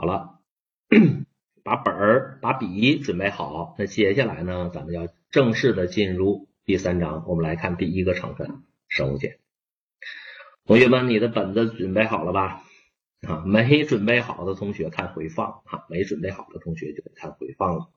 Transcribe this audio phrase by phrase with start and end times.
[0.00, 0.38] 好了，
[1.64, 3.74] 把本儿、把笔准备好。
[3.78, 7.24] 那接下来呢，咱们要正式的进入第三章。
[7.26, 9.32] 我们来看第一个成分——生物碱。
[10.66, 12.62] 同学们，你的本子准备好了吧？
[13.26, 17.90] 啊，没准备好的同学看回放啊，没准备好的同学就得看回放了。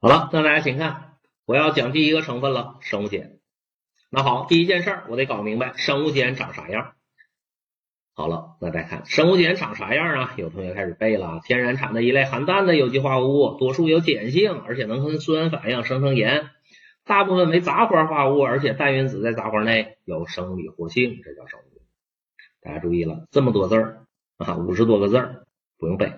[0.00, 3.38] 好了，那大家请看，我要讲第一个成分了——生物碱。
[4.10, 6.96] 那好，第一件事我得搞明白生物碱长啥样。
[8.20, 10.34] 好了，那再看生物碱长啥样啊？
[10.36, 16.50] 有同学开始背了，天然产的一类含氮的有机化合物，多数有碱性，而且能跟酸反应生成盐。
[17.06, 21.80] 大部分为杂环化合物，而且氮原子在杂环内有生理活性，这叫生物。
[22.60, 24.04] 大家注意了，这么多字儿
[24.36, 25.46] 啊，五十多个字儿，
[25.78, 26.12] 不用背。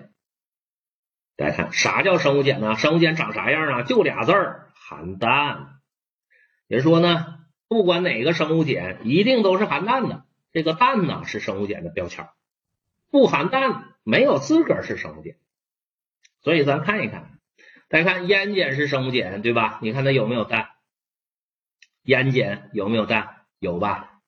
[1.37, 2.75] 大家看，啥叫生物碱呢？
[2.75, 3.83] 生物碱长啥样啊？
[3.83, 5.79] 就俩字儿，含氮。
[6.67, 7.27] 也就说呢。
[7.69, 10.25] 不管哪个生物碱，一定都是含氮的。
[10.53, 12.29] 这个氮呢是生物碱的标签，
[13.09, 15.35] 不含氮没有资格是生物碱。
[16.41, 17.39] 所以咱看一看，
[17.87, 19.79] 大家看烟碱是生物碱，对吧？
[19.81, 20.69] 你看它有没有氮？
[22.03, 23.45] 烟碱有没有氮？
[23.59, 24.21] 有吧？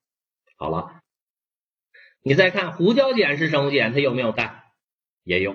[0.58, 1.02] 好了，
[2.24, 4.64] 你再看胡椒碱是生物碱，它有没有氮？
[5.24, 5.54] 也有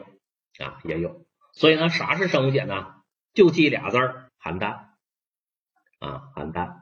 [0.58, 1.27] 啊，也有。
[1.52, 3.02] 所以呢，啥是生物碱呢？
[3.32, 4.94] 就记俩字儿，含氮
[5.98, 6.80] 啊，含氮。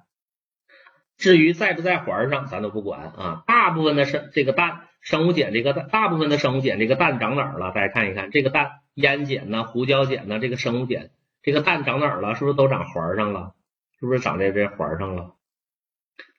[1.19, 3.43] 至于在不在环上，咱都不管啊。
[3.47, 7.73] 大部分的生这个氮生物碱，这个大部分的生物碱，这个氮长哪儿了？
[7.73, 11.11] 大家看一看，这个氮烟碱呢、胡椒碱呢，这个生物碱，
[11.43, 12.37] 这个蛋长哪儿了？
[12.37, 13.53] 是不是都长环上了？
[13.99, 15.35] 是不是长在这环上了？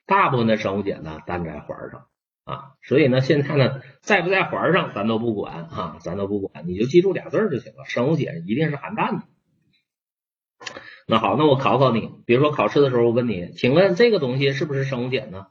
[0.06, 2.06] 大部分的生物碱呢，蛋在环上
[2.46, 2.72] 啊。
[2.82, 7.84] 所以呢，现在呢，在不在环上，咱都不管啊，咱都不管，你就记住俩字就行了。
[7.86, 9.24] 生物碱一定是含氮的。
[11.12, 15.48] 那好，那我考考你，比如说考试的时候，我问你，请问这个东西是不是生物碱呢？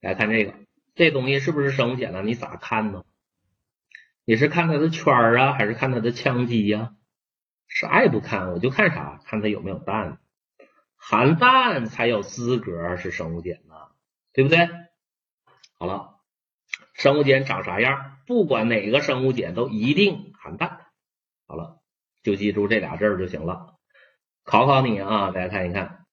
[0.00, 0.54] 来看这个，
[0.94, 2.22] 这东西是不是生物碱呢？
[2.22, 3.04] 你咋看呢？
[4.24, 6.94] 你是看它的圈啊，还是看它的羟基呀？
[7.68, 9.20] 啥也不看，我就看啥？
[9.26, 10.20] 看它有没有氮，
[10.96, 13.74] 含氮才有资格是生物碱呢，
[14.32, 14.70] 对不对？
[15.78, 16.14] 好了，
[16.94, 18.16] 生物碱长啥样？
[18.26, 20.80] 不管哪个生物碱都一定含氮。
[21.46, 21.82] 好了，
[22.22, 23.75] 就记住这俩字儿就行了。
[24.46, 26.06] 考考你啊，大家看一看，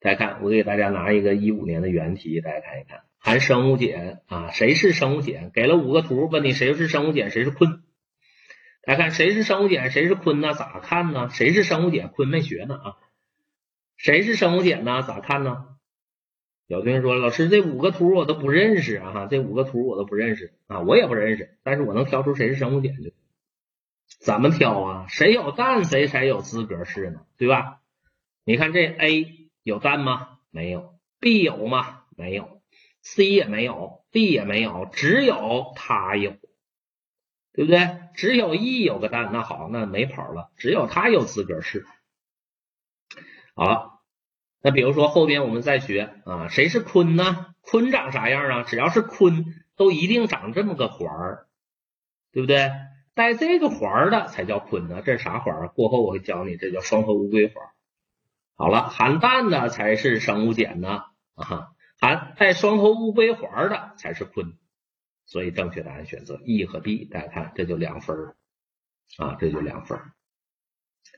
[0.00, 5.52] 大家看，我给大家拿一个一五年的原题，大家看一看，含生物碱啊，谁是生物碱？
[5.54, 7.82] 给了五个图，问你谁是生物碱，谁是醌？
[8.82, 10.54] 大家看谁是生物碱，谁是醌呢？
[10.54, 11.30] 咋看呢？
[11.30, 12.10] 谁是生物碱？
[12.10, 12.96] 醌没学呢啊？
[13.96, 15.02] 谁是生物碱呢？
[15.02, 15.66] 咋看呢？
[16.66, 23.12] 有同学说，老师这五个图我都不认识啊，这五个图我都不认识啊，我也不认识，但是我能挑出谁是生物碱的。
[24.24, 25.06] 怎么挑啊？
[25.08, 27.26] 谁有蛋，谁才有资格是呢？
[27.36, 27.80] 对吧？
[28.44, 30.38] 你看这 A 有蛋吗？
[30.50, 30.98] 没有。
[31.18, 32.04] B 有吗？
[32.16, 32.62] 没有。
[33.02, 36.36] C 也没有，D 也没有，只有它有，
[37.52, 37.98] 对不对？
[38.14, 40.52] 只有 E 有个蛋，那好，那没跑了。
[40.56, 41.84] 只有它有资格是。
[43.56, 44.00] 好了，
[44.62, 47.54] 那比如说后边我们再学啊，谁是醌呢？
[47.62, 48.62] 醌长啥样啊？
[48.62, 51.48] 只要是醌，都一定长这么个环儿，
[52.30, 52.70] 对不对？
[53.14, 55.68] 带这个环的才叫醌呢，这是啥环？
[55.68, 57.56] 过后我会教你，这叫双头乌龟环。
[58.56, 64.54] 好了，含氮的才是生物碱呢啊，含带双头乌龟环的才是醌，
[65.26, 67.04] 所以正确答案选择 E 和 B。
[67.04, 68.34] 大家看，这就两分
[69.18, 70.00] 啊，这就两分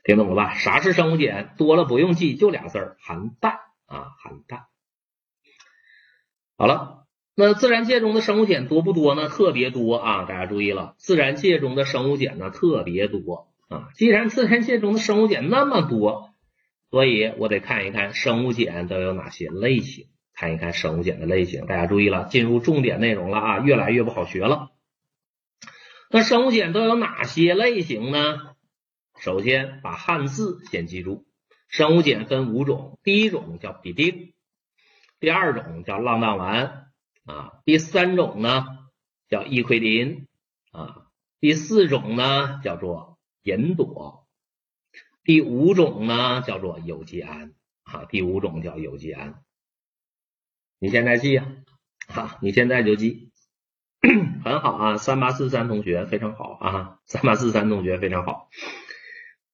[0.03, 0.55] 听懂了吧？
[0.55, 1.55] 啥是生物碱？
[1.57, 4.65] 多了不用记，就俩字儿，含氮啊，含氮。
[6.57, 7.04] 好了。
[7.37, 9.27] 那自然界中的生物碱多不多呢？
[9.27, 10.23] 特别多啊！
[10.23, 13.89] 大家注意了，自然界中的生物碱呢特别多啊。
[13.95, 16.33] 既然自然界中的生物碱那么多，
[16.89, 21.65] 所以我得看一看生物碱都有哪些类型，看一看生物碱的类型。
[21.65, 24.69] 大家注意了，进入重点内容了啊，越来越不好学了。
[26.09, 28.55] 那生物碱都有哪些类型呢？
[29.19, 31.25] 首先把汉字先记住，
[31.67, 34.33] 生物碱分五种，第一种叫吡啶，
[35.19, 36.85] 第二种叫浪荡烷。
[37.25, 38.65] 啊，第三种呢
[39.27, 40.27] 叫异奎林
[40.71, 41.07] 啊，
[41.39, 44.23] 第四种呢叫做吲哚，
[45.23, 47.53] 第五种呢叫做有机胺
[47.83, 49.43] 啊，第五种叫有机胺。
[50.79, 51.47] 你现在记呀，
[52.07, 53.31] 啊，你现在就记，
[54.43, 58.49] 很好啊，三八四三同学非常好啊，三八四三同学非常好，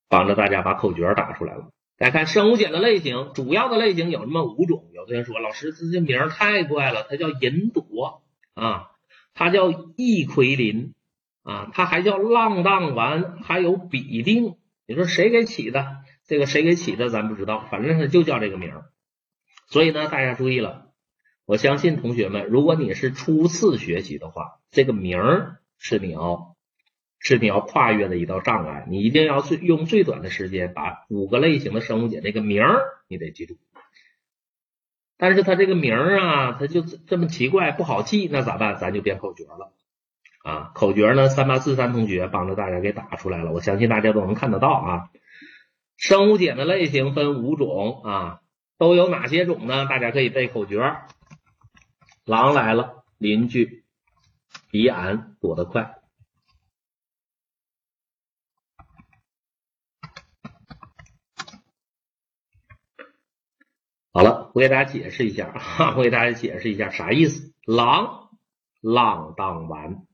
[0.08, 1.70] 帮着大家把口诀打出来了。
[2.02, 4.90] 来看生物碱的类型，主要的类型有这么五种。
[4.92, 8.20] 有的人说，老师这这名太怪了，它叫吲哚
[8.54, 8.90] 啊，
[9.34, 10.94] 它叫异奎林
[11.44, 14.56] 啊，它还叫浪荡丸，还有吡啶。
[14.88, 15.98] 你说谁给起的？
[16.26, 18.72] 这个谁给起的咱不知道，反正是就叫这个名。
[19.68, 20.88] 所以呢，大家注意了，
[21.46, 21.52] 我。
[21.52, 26.51] 我相信同学们，如果你是初次学习的话，这个名儿是你要
[27.22, 33.56] 是你要跨越的一道障碍，你一定要最用最短的时间把五个类型的生物碱这个名儿你得记住。
[35.16, 38.76] 但是它这个名儿啊，它就这么奇怪，不好记，那咋办？
[38.76, 39.72] 咱就编口诀了
[40.42, 40.72] 啊！
[40.74, 45.10] 口诀呢，三八四三同学帮着大家给打出来了，我相信大家都能看得到啊。
[45.96, 48.40] 生物碱的类型分五种啊，
[48.78, 49.86] 都有哪些种呢？
[49.86, 50.96] 大家可以背口诀：
[52.24, 53.84] 狼来了，邻居
[54.72, 56.01] 比俺躲得快。
[64.14, 67.54] 好了，我给大家解释一下啊，我给大家解释一下啥意思。
[67.64, 68.28] 狼，
[68.82, 70.06] 浪荡丸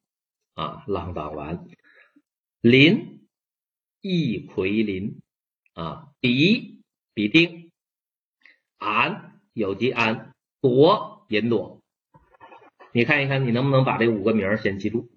[0.55, 1.67] 啊，浪荡丸。
[2.61, 3.27] 林，
[4.00, 5.21] 一奎林
[5.75, 6.11] 啊。
[6.21, 6.81] 比，
[7.12, 7.73] 比定。
[8.77, 10.33] 胺，有机胺。
[10.61, 11.83] 朵，银朵。
[12.93, 15.09] 你看一看，你能不能把这五个名先记住？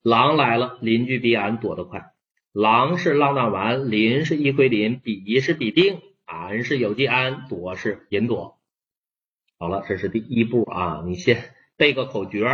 [0.00, 2.12] 狼来了，邻居比俺躲得快。
[2.52, 6.00] 狼是浪荡丸，林是一奎林，比是比定。
[6.28, 8.58] 胺是有机胺，朵是银朵。
[9.58, 11.42] 好了，这是第一步啊，你先
[11.76, 12.46] 背个口诀，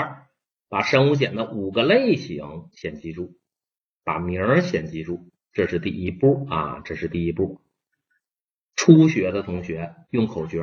[0.69, 3.37] 把生物碱的五个类型先记住，
[4.05, 7.61] 把名儿先记住，这是第一步啊，这是第一步。
[8.77, 10.63] 初学的同学用口诀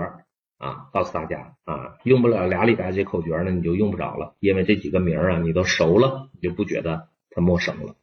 [0.57, 7.97] 啊，告诉大家啊，用不了俩礼拜这口诀呢，你就用不着了，因为这几个名儿啊，你都熟了，你就不觉得它陌生了，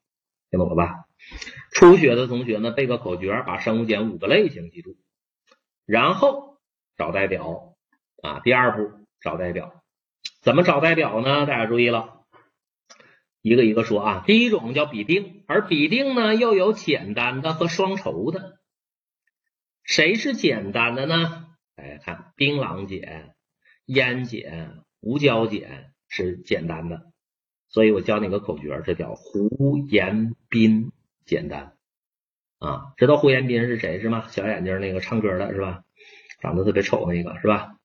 [0.50, 1.04] 听懂了吧？
[1.72, 4.96] 初学的同学呢，背个口诀，把生物碱五个类型记住，
[5.84, 6.58] 然后
[6.96, 7.76] 找代表
[8.22, 8.40] 啊。
[8.40, 9.82] 第二步找代表，
[10.40, 11.44] 怎么找代表呢？
[11.44, 12.24] 大家注意了，
[13.42, 14.24] 一个一个说啊。
[14.26, 18.58] 第一种叫比定，而比定呢又有简单的和双稠的。
[19.82, 21.46] 谁是简单的呢？
[21.74, 23.34] 大家看，槟榔碱、
[23.84, 27.07] 烟碱、胡椒碱是简单的，
[27.68, 30.92] 所以我教你个口诀，这叫胡延斌。
[31.28, 31.76] 简单
[32.58, 34.28] 啊，知道胡彦斌是谁是吗？
[34.28, 35.84] 小眼睛那个唱歌的是吧？
[36.40, 37.76] 长得特别丑那个是吧？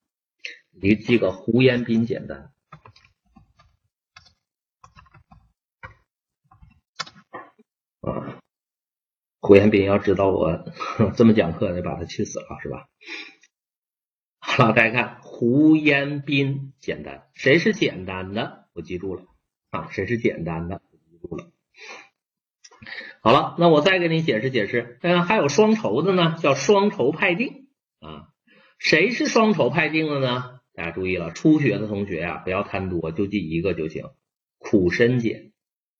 [0.72, 2.54] 你记个胡彦斌简单
[8.00, 8.40] 啊。
[9.42, 10.64] 胡彦斌要知道我
[11.18, 12.88] 这么讲课，得把他气死了是吧？
[14.40, 18.70] 好，大家看胡彦斌简单，谁是简单的？
[18.72, 19.26] 我记住了
[19.74, 20.84] 啊，谁是简单的？
[21.10, 21.50] 记住了。
[23.22, 25.00] 好了，那我再给你解释解释。
[25.02, 28.28] 嗯，还有双稠的呢，叫双稠派定啊。
[28.78, 30.60] 谁是双稠派定的呢？
[30.76, 34.04] 大家注意了，初学的同学呀，不要贪多，就记一个就行。
[34.60, 35.52] 苦参碱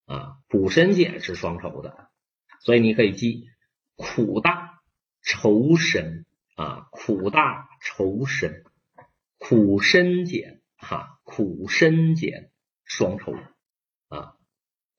[0.06, 2.10] 啊，苦参碱是双稠的，
[2.60, 3.48] 所以你可以记
[3.96, 4.82] 苦大
[5.20, 8.62] 愁深啊，苦大愁深，
[9.38, 12.50] 苦参碱哈，苦参碱
[12.84, 13.36] 双稠。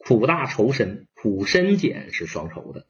[0.07, 2.85] 苦大仇深，苦参碱是双稠的。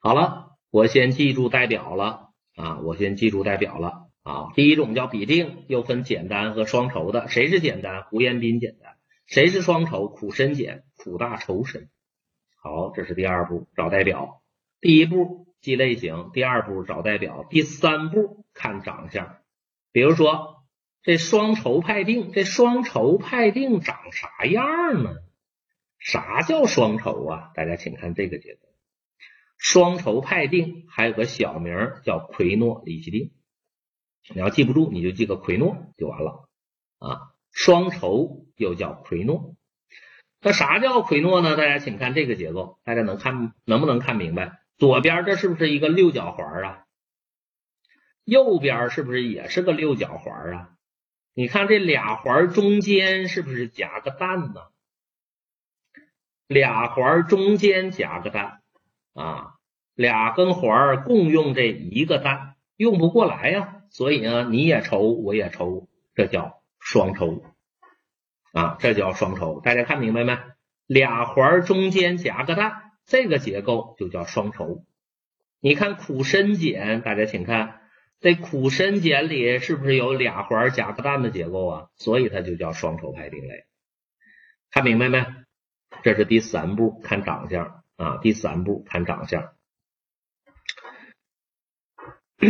[0.00, 4.48] 好了，我先记住代表了啊，我先记住代表了啊。
[4.54, 7.28] 第一种叫比定，又分简单和双稠的。
[7.28, 8.04] 谁是简单？
[8.04, 8.96] 胡彦斌简单。
[9.26, 10.10] 谁是双稠？
[10.10, 11.90] 苦参碱，苦大仇深。
[12.62, 14.40] 好，这是第二步，找代表。
[14.80, 19.36] 第一步记类型，第二步找代表，第三步看长相。
[19.92, 20.64] 比如说
[21.02, 25.10] 这双稠派定，这双稠派定长啥样呢？
[25.98, 27.50] 啥叫双稠啊？
[27.54, 28.68] 大家请看这个结构，
[29.56, 33.32] 双稠派定还有个小名叫奎诺里奇定。
[34.30, 36.48] 你要记不住，你就记个奎诺就完了
[36.98, 37.32] 啊。
[37.50, 39.56] 双稠又叫奎诺，
[40.40, 41.56] 那啥叫奎诺呢？
[41.56, 44.60] 大家请看这个结构，大家能看能不能看明白？
[44.76, 46.84] 左边这是不是一个六角环啊？
[48.24, 50.70] 右边是不是也是个六角环啊？
[51.34, 54.60] 你看这俩环中间是不是夹个蛋呢？
[56.48, 58.62] 俩环中间夹个蛋
[59.14, 59.52] 啊，
[59.94, 67.44] 俩根环共用这一个蛋，用不过来呀，所以呢，你也愁，我也愁，这叫双愁
[68.52, 69.60] 啊，这叫双愁。
[69.60, 70.38] 大家看明白没？
[70.86, 74.86] 俩环中间夹个蛋，这个结构就叫双愁。
[75.60, 77.80] 你看苦参碱，大家请看，
[78.20, 81.86] 这苦参碱里是不是有俩环夹个蛋的结构啊？
[81.96, 83.66] 所以它就叫双愁派定类。
[84.70, 85.26] 看明白没？
[86.02, 88.18] 这是第三步，看长相啊。
[88.18, 89.52] 第三步看长相，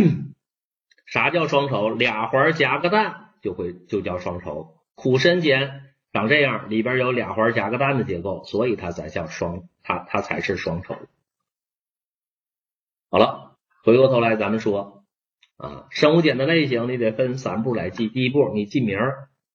[1.05, 1.95] 啥叫双稠？
[1.97, 4.75] 俩环夹个蛋就会就叫双稠。
[4.95, 10.97] 苦参碱长这样，里边有俩环夹个蛋的结构，所以它才叫双，它它才是双稠。
[13.09, 15.05] 好了，回过头来咱们说
[15.57, 15.87] 啊。
[15.89, 18.99] 生物碱的类型你得分三步来记，第一步你记名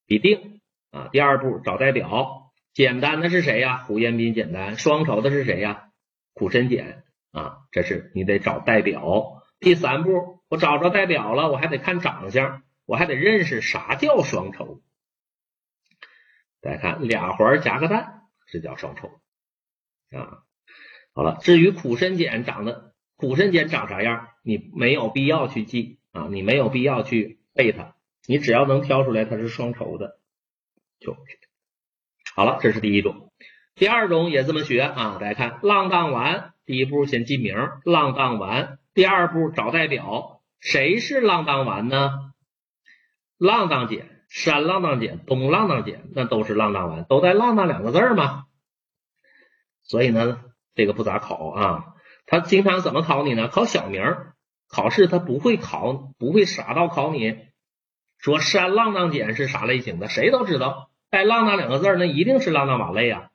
[0.05, 0.61] 比定
[0.91, 2.44] 啊，第二步找代表，
[2.75, 3.77] 简单的是谁呀？
[3.77, 5.91] 胡彦斌简单，双稠的是谁呀？
[6.33, 9.41] 苦参碱啊，这是你得找代表。
[9.61, 14.81] 第三步我找着代表了，我还得看长相，我还得认识啥叫双稠。
[16.61, 19.07] 再看俩环夹个蛋，这叫双稠
[20.11, 20.43] 啊。
[21.13, 27.95] 好了，至于苦参碱长得苦参碱长啥样，你没有必要去记啊，你没有必要去背它，
[28.27, 30.19] 你只要能挑出来它是双稠的
[30.99, 31.15] 就
[32.35, 32.59] 好了。
[32.61, 33.31] 这是第一种，
[33.75, 35.17] 第二种也这么学啊。
[35.19, 42.11] 大家看浪荡丸，第一步先记名，浪荡丸；第二步找代表，谁是浪荡丸呢？
[43.37, 44.11] 浪荡姐。
[44.27, 48.45] 山浪荡姐、东浪荡姐，那都是浪荡丸，都带浪荡两个字儿嘛。
[49.83, 50.41] 所以呢，
[50.73, 51.85] 这个不咋考啊。
[52.25, 53.47] 他经常怎么考你呢？
[53.47, 54.33] 考小名儿，
[54.67, 57.37] 考试他不会考，不会傻到考你
[58.17, 63.29] 说山浪荡姐是啥类型的，谁都知道带浪荡两个字儿，那一定是浪荡丸类啊。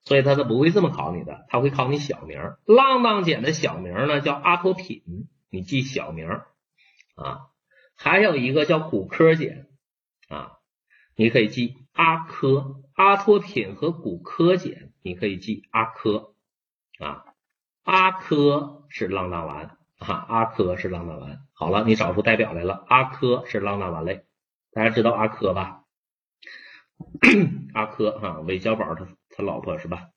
[0.00, 2.40] 所以他是不会这么考你的，他会考你小名。
[2.64, 5.02] 浪荡碱的小名呢叫阿托品，
[5.50, 6.26] 你记小名
[7.16, 7.48] 啊。
[7.94, 9.66] 还有一个叫骨科碱。
[10.30, 10.52] 啊，
[11.14, 16.32] 你可以记阿科、阿托品和骨科碱，你可以记阿科
[16.98, 17.26] 啊，
[17.84, 21.40] 阿科是浪荡丸啊，阿科是浪荡丸。
[21.52, 24.24] 好了，你找出代表来了，阿科是浪荡丸类，
[24.72, 25.81] 大家知道阿科吧？
[27.74, 30.08] 阿珂哈，韦小宝他他老婆是吧？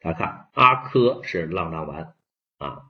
[0.00, 2.14] 大家看，阿珂是浪荡丸
[2.58, 2.82] 啊。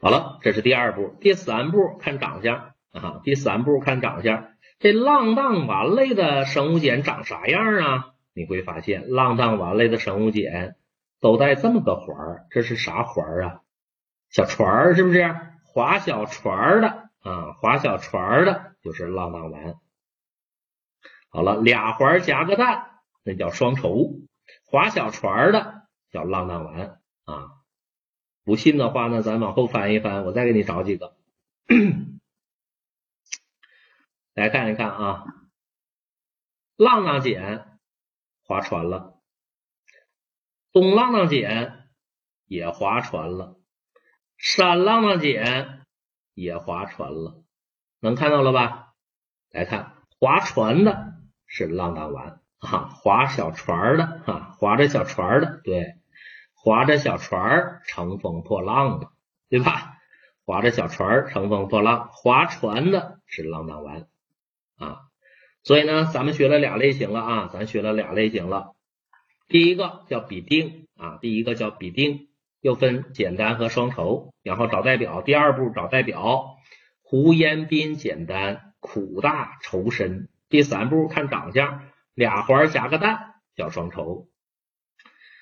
[0.00, 3.20] 好了，这是第二步，第三步看长相啊。
[3.22, 8.14] 第三步看长相，这浪荡丸类的生物碱长啥样啊？
[8.32, 10.76] 你会发现，浪荡丸类的生物碱
[11.20, 13.60] 都带这么个环儿，这是啥环儿啊？
[14.30, 15.36] 小船儿是不是？
[15.64, 19.76] 划小船儿的啊，划小船儿的就是浪荡丸。
[21.28, 24.26] 好了，俩环夹个蛋，那叫双稠；
[24.64, 27.50] 划小船的叫浪荡丸啊。
[28.42, 31.16] 不信的话呢，咱往后翻一翻，我再给你找几个，
[34.34, 35.24] 来看一看啊。
[36.76, 37.78] 浪荡碱
[38.42, 39.20] 划船了，
[40.72, 41.90] 东浪荡碱
[42.46, 43.60] 也划船了，
[44.38, 45.86] 山浪荡碱
[46.32, 47.39] 也划船了，
[48.00, 48.88] 能看到了吧？
[49.50, 51.14] 来看划船的
[51.46, 55.94] 是浪荡丸啊，划小船的啊，划着小船的，对。
[56.62, 59.08] 划着小船乘风破浪的，
[59.48, 59.94] 对吧？
[60.44, 64.08] 划着小船乘风破浪，划船的是浪荡丸
[64.76, 64.98] 啊。
[65.62, 68.74] 所以呢，咱们学了俩类型了啊，咱学了俩类型了。
[69.48, 72.28] 第一个叫比定啊，第一个叫比定，
[72.60, 75.22] 又分简单和双稠，然后找代表。
[75.22, 76.56] 第二步找代表，
[77.10, 80.28] 胡彦斌简单，苦大仇深。
[80.48, 81.82] 第三步看长相，
[82.14, 84.28] 俩环夹个蛋叫双稠。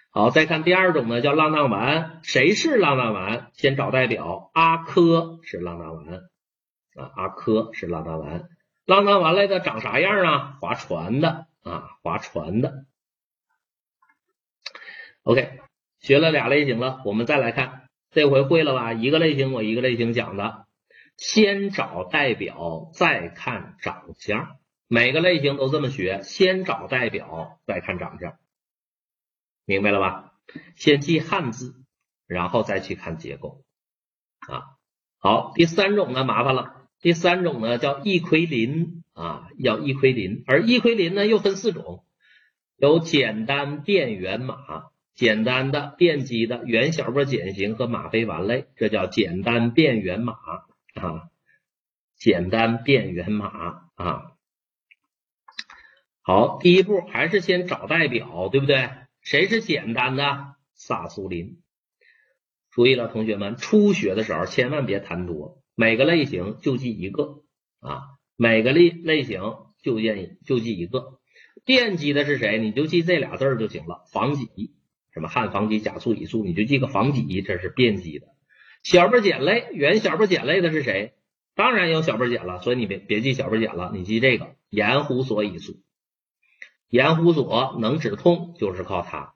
[0.08, 2.20] 好，再看第二种呢，叫浪荡丸。
[2.22, 3.50] 谁是浪荡丸？
[3.52, 6.14] 先找代表，阿珂是浪荡丸
[6.94, 8.48] 啊，阿珂是浪荡丸。
[8.86, 10.56] 浪荡丸类的长啥样啊？
[10.62, 12.86] 划船的啊，划船的。
[15.22, 15.60] OK，
[16.00, 18.94] 学了俩类型了，我们再来看，这回会了吧？
[18.94, 20.64] 一个类型我一个类型讲的，
[21.18, 24.56] 先找代表，再看长相。
[24.86, 28.38] 每个类型都这么学，先找代表，再看长相。
[29.66, 30.32] 明白了吧？
[30.76, 31.74] 先记汉字，
[32.26, 33.64] 然后再去看结构
[34.38, 34.62] 啊。
[35.18, 36.86] 好，第三种呢麻烦了。
[37.00, 40.44] 第三种呢叫异奎林啊，要异奎林。
[40.46, 42.04] 而异奎林呢又分四种，
[42.76, 44.56] 有简单变圆马、
[45.14, 50.34] 简单的变基的原小波碱型和吗啡丸类，这叫简单变圆马
[50.94, 51.30] 啊，
[52.16, 53.46] 简单变圆马
[53.94, 54.32] 啊。
[56.22, 58.90] 好，第一步还是先找代表，对不对？
[59.22, 61.62] 谁是简单的萨苏林？
[62.70, 67.42] 注意了，同学们，初学的时候千万别贪多，每个类型就记一个
[67.80, 68.02] 啊，
[68.36, 69.40] 每个类类型
[69.82, 71.18] 就记就记一个。
[71.64, 72.58] 电机的是谁？
[72.58, 74.04] 你就记这俩字儿就行了。
[74.12, 74.74] 防己，
[75.12, 78.28] 什么汉防己、甲促乙促，你就记个防己，这是电机的。
[78.88, 81.12] 小波碱类，原小波碱类的是谁？
[81.54, 85.82] 当然有小波碱了，所以你别别记小波碱了，你记这个盐湖索乙素。
[86.88, 89.34] 盐湖索能止痛，就是靠它。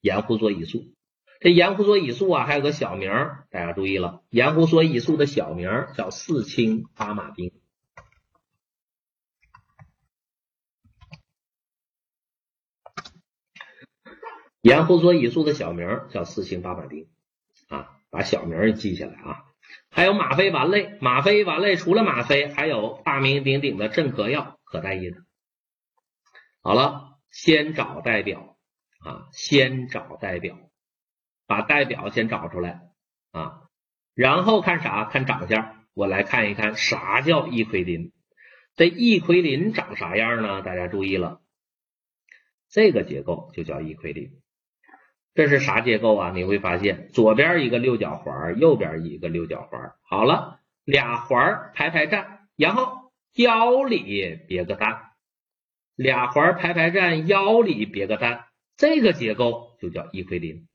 [0.00, 0.94] 盐湖索乙素，
[1.40, 3.10] 这盐湖索乙素啊，还有个小名，
[3.50, 7.52] 大家注意了，盐湖索乙素的小名叫四氢巴马丁。
[14.62, 17.10] 盐湖索乙素的小名叫四氢巴马丁
[17.68, 17.92] 啊。
[18.10, 19.44] 把小名记下来啊。
[19.90, 25.12] 还有吗啡丸类，吗啡丸类除了吗啡，还有大名鼎鼎的镇咳药可待因。
[26.62, 28.56] 好了，先找代表
[29.00, 30.56] 啊，先找代表，
[31.46, 32.82] 把代表先找出来
[33.32, 33.62] 啊，
[34.14, 35.04] 然后看啥？
[35.04, 35.86] 看长相。
[35.94, 38.12] 我来看一看啥叫异奎林。
[38.74, 40.60] 这异奎林长啥样呢？
[40.60, 41.40] 大家注意了，
[42.68, 44.42] 这个结构就叫异奎林。
[45.36, 46.32] 这是啥结构啊？
[46.34, 49.92] 你会发现左边一个六角环，右边一个六角环。
[50.00, 55.12] 好了，俩环排排站，然后腰里别个蛋，
[55.94, 58.46] 俩环排排站，腰里别个蛋，
[58.78, 60.66] 这个结构就叫异奎林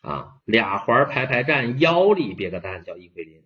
[0.00, 0.36] 啊。
[0.46, 3.42] 俩环排排站，腰里别个蛋叫异奎林。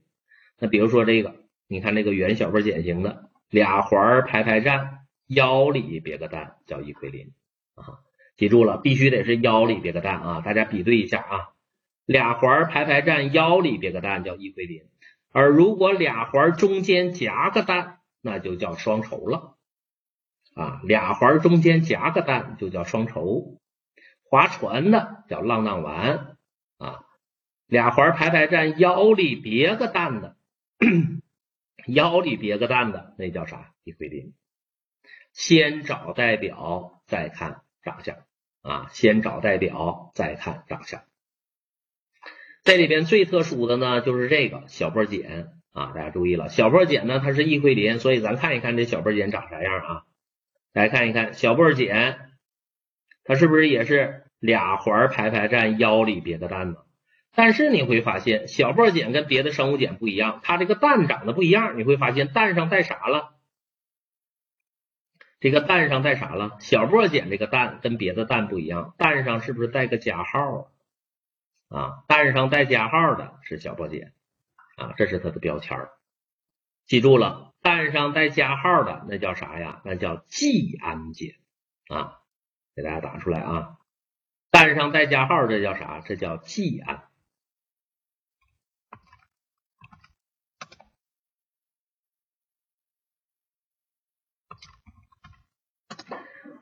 [0.61, 1.35] 那比如说这个，
[1.66, 7.33] 你看这个圆小波茧型的，俩环排排站，腰里别个蛋叫异奎林
[7.75, 7.99] 啊。
[8.37, 10.41] 记住了，必须得是腰里别个蛋啊！
[10.41, 11.53] 大家比对一下啊，
[12.05, 14.83] 俩环排排站，腰里别个蛋叫异奎林，
[15.31, 19.55] 而如果俩环中间夹个蛋，那就叫双绸了
[20.55, 20.81] 啊！
[20.85, 23.61] 俩环中间夹个蛋就叫双绸，
[24.29, 26.37] 划船的叫浪浪丸
[26.79, 27.05] 啊！
[27.67, 30.37] 俩环排排站，腰里别个蛋的，
[31.87, 33.73] 腰里别个蛋的那叫啥？
[33.85, 34.35] 异奎林。
[35.33, 37.63] 先找代表，再看。
[37.85, 38.17] 长相
[38.62, 41.03] 啊，先找代表，再看长相。
[42.64, 50.03] 这里边最特殊的呢，就是这个小波碱啊，大家注意了，小波碱呢，它是异奎林，所以咱看一看这小波碱长啥样啊？
[50.73, 52.31] 来看一看小波碱，
[53.23, 56.79] 它是不是也是俩环排排站，腰里别个蛋呢？
[57.37, 61.76] 但是你会发现，小波碱跟别的生物碱不一样，它这个蛋长得不一样。
[61.76, 63.34] 你会发现蛋上带啥了？
[65.41, 66.57] 这个蛋上带啥了？
[66.61, 70.71] 小波碱这个蛋跟别的蛋不一样，蛋上是不是带个加号
[71.69, 72.05] 啊？
[72.09, 74.12] 蛋上带加号的是小波碱
[74.76, 75.79] 啊，这是它的标签
[76.87, 79.83] 记住了，蛋上带加号的那叫啥呀？
[79.85, 82.21] 那叫季铵碱啊，
[82.75, 83.76] 给大家打出来啊。
[84.50, 86.00] 蛋上带加号这叫啥？
[86.00, 87.04] 这叫季氨。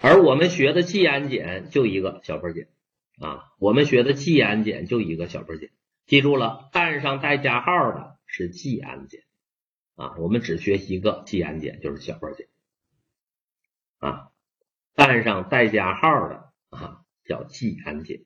[0.00, 2.66] 而我们学的季氨碱就一个小波碱
[3.18, 5.68] 啊，我们学的季氨碱就一个小波碱，
[6.06, 9.20] 记住了，蛋上带加号的是季氨碱
[9.94, 12.48] 啊，我们只学一个季氨碱就是小波碱
[13.98, 14.30] 啊，
[14.94, 18.18] 蛋上带加号的啊叫季氨碱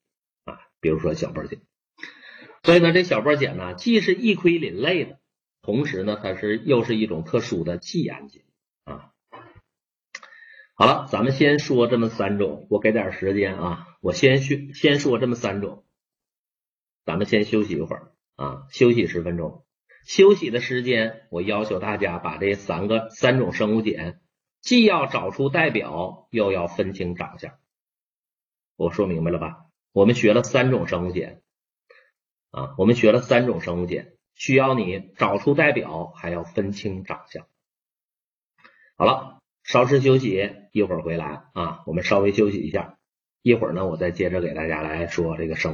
[0.44, 1.60] 啊，比如说小波碱，
[2.62, 5.20] 所以呢，这小波碱呢既是异奎林类的，
[5.60, 8.45] 同时呢它是又是一种特殊的季氨碱。
[10.78, 15.86] 好了，咱们先说这么三种，我给点时间啊，我先学先说这么三种，
[17.06, 19.64] 咱们先休息一会儿啊，休息十分钟。
[20.04, 24.20] 休息的时间，我要求大家把这三个三种生物碱，
[24.60, 27.54] 既要找出代表，又要分清长相。
[28.76, 29.64] 我说明白了吧？
[29.92, 31.40] 我们学了三种生物碱
[32.50, 37.46] 啊，我们学了三种生物碱，需要你找出代表，还要分清长相。
[38.98, 39.35] 好了。
[39.66, 42.98] 稍事休息，一会儿回来啊，我们稍微休息一下，
[43.42, 45.64] 一会儿呢，我再接着给大家来说这个生。